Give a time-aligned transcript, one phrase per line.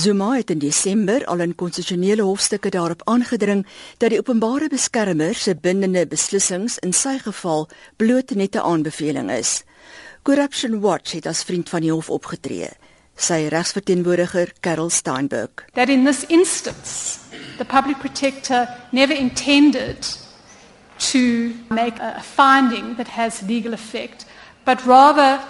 [0.00, 3.66] Zuma het in Desember al in konstitusionele hofstukke daarop aangedring
[4.00, 7.66] dat die openbare beskermer se bindende beslissings in sy geval
[8.00, 9.62] bloot net 'n aanbeveling is.
[10.22, 12.68] Corruption Watch het as vriend van die hof opgetree.
[13.16, 15.64] Sy regsverteenwoordiger, Carol Steinberg.
[15.74, 17.18] That in this instance,
[17.58, 20.16] the public protector never intended
[21.12, 24.26] to make a finding that has legal effect,
[24.64, 25.40] but rather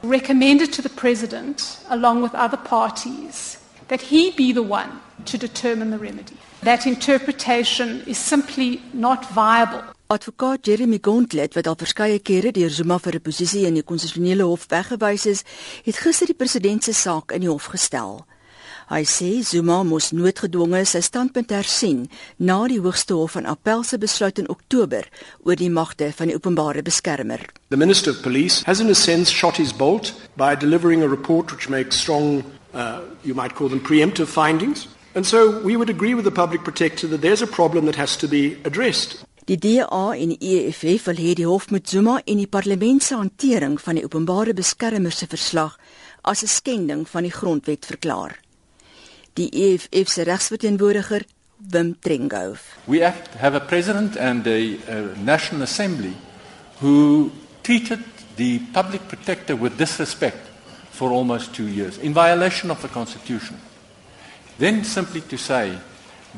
[0.00, 3.58] recommended to the president along with other parties
[3.88, 4.90] that he be the one
[5.24, 6.36] to determine the remedy.
[6.62, 9.82] That interpretation is simply not viable.
[10.08, 14.44] Advokaat Jeremy Gauntlet wat al verskeie kere deur Zuma vir 'n posisie in die konstitusionele
[14.44, 15.44] hof weggewys is,
[15.84, 18.24] het gister die president se saak in die hof gestel.
[18.86, 22.04] Hy sê Zuma moes noodgedwonge sy standpunt hersien
[22.38, 25.08] na die Hoogste Hof van Appel se besluit in Oktober
[25.42, 27.40] oor die magte van die openbare beskermer.
[27.70, 31.50] The Minister of Police has in a sense shot his bolt by delivering a report
[31.50, 32.44] which makes strong
[32.76, 34.86] uh, you might call them preemptive findings.
[35.14, 38.16] And so we would agree with the public protector that there's a problem that has
[38.18, 39.24] to be addressed.
[39.46, 43.14] Die DA en die EFF wil hê die hof moet Zuma en die parlement se
[43.14, 45.78] hantering van die openbare beskermer se verslag
[46.22, 48.34] as 'n skending van die grondwet verklaar
[49.36, 51.24] die EFF se regsverteenwoordiger
[51.70, 52.60] Wim Trengove.
[52.86, 56.14] We have, have a president and a, a national assembly
[56.80, 57.30] who
[57.62, 58.00] treated
[58.36, 60.55] the public protector with disrespect
[60.96, 63.56] for almost 2 years in violation of the constitution.
[64.58, 65.78] Then simply to say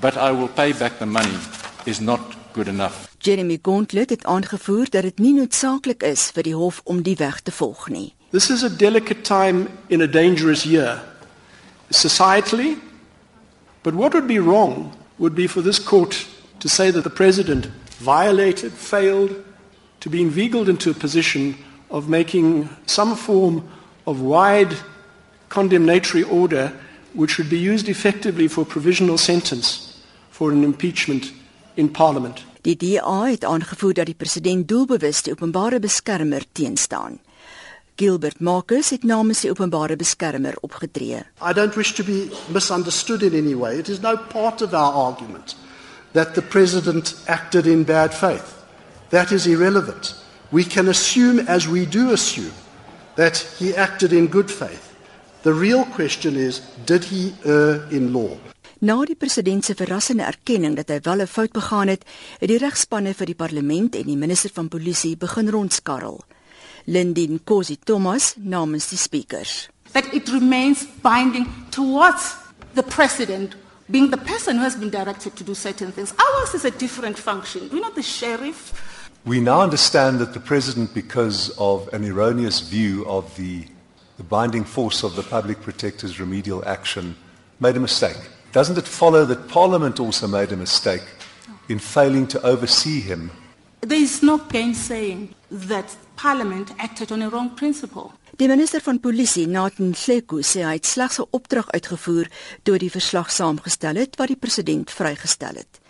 [0.00, 1.38] but I will pay back the money
[1.86, 2.20] is not
[2.52, 3.08] good enough.
[3.18, 7.40] Jeremy Gauntlet het aangevoer dat dit nie noodsaaklik is vir die hof om die weg
[7.40, 8.14] te volg nie.
[8.30, 11.02] This is a delicate time in a dangerous year.
[11.90, 12.76] Societally,
[13.82, 16.26] But what would be wrong would be for this court
[16.60, 17.66] to say that the president
[18.00, 19.34] violated, failed
[20.00, 21.56] to be inveigled into a position
[21.90, 23.68] of making some form
[24.08, 24.74] of wide
[25.48, 26.72] condemnatory order
[27.12, 31.32] which would be used effectively for provisional sentence for an impeachment
[31.74, 32.44] in parliament.
[32.62, 37.18] Die DA het aangevoer dat die president doelbewus die openbare beskermer teenstaan.
[37.96, 41.22] Gilbert Marcus het namens die openbare beskermer opgetree.
[41.42, 43.78] I don't wish to be misunderstood in any way.
[43.78, 45.56] It is no part of our argument
[46.12, 48.54] that the president acted in bad faith.
[49.08, 50.14] That is irrelevant.
[50.48, 52.52] We can assume as we do assume
[53.18, 54.94] that he acted in good faith.
[55.42, 58.38] The real question is did he err in law?
[58.78, 62.04] Na die president se verrassende erkenning dat hy wel 'n fout begaan het,
[62.38, 66.22] het die regspanne vir die parlement en die minister van polisie begin rondskarrel.
[66.86, 69.68] Lindin Kosi Thomas namens die speakers.
[69.92, 72.36] That it remains binding towards
[72.74, 73.56] the president
[73.90, 76.12] being the person who has been directed to do certain things.
[76.16, 77.68] Ours is a different function.
[77.72, 78.72] We're not the sheriff.
[79.24, 83.64] We now understand that the president, because of an erroneous view of the,
[84.16, 87.16] the binding force of the public protector's remedial action,
[87.60, 88.16] made a mistake.
[88.52, 91.02] Doesn't it follow that Parliament also made a mistake
[91.68, 93.30] in failing to oversee him?
[93.80, 98.12] There is no gainsaying that Parliament acted on a wrong principle.
[98.38, 102.28] Die minister van polisie, Nathan Hleko, sê hy het slegs 'n opdrag uitgevoer
[102.62, 105.80] toe die verslag saamgestel het wat die president vrygestel het.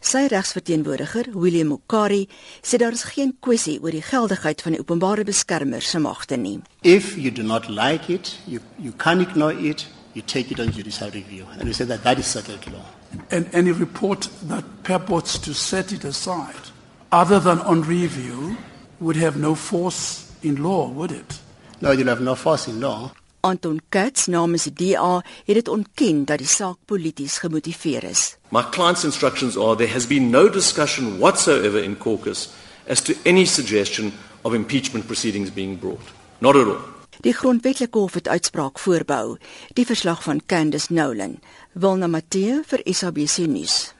[0.00, 2.28] Sy regsverteenwoordiger, William Okari,
[2.62, 6.60] sê daar is geen kwessie oor die geldigheid van die openbare beskermer se magte nie.
[6.82, 10.70] If you do not like it, you you can ignore it, you take it on
[10.70, 11.46] judicial review.
[11.58, 12.84] And we say that that is settled law.
[13.30, 16.70] And any report that purports to set it aside
[17.10, 18.56] other than on review
[19.00, 21.40] would have no force in law, would it?
[21.80, 23.12] No, you'll have no force in law.
[23.40, 28.36] Anton Katz namens die DA het dit ontken dat die saak polities gemotiveer is.
[28.50, 32.48] My client's instructions are there has been no discussion whatsoever in caucus
[32.88, 34.12] as to any suggestion
[34.42, 36.12] of impeachment proceedings being brought.
[36.38, 36.80] Not at all.
[37.20, 39.36] Die grondwetlike hof het uitspraak voorbehou.
[39.74, 41.38] Die verslag van Candice Nolan.
[41.72, 43.97] Wilna Matthee vir SABC nuus.